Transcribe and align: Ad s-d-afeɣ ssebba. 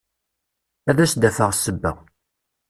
Ad 0.89 0.99
s-d-afeɣ 1.11 1.51
ssebba. 1.53 1.91